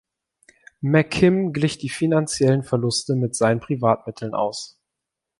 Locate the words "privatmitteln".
3.59-4.33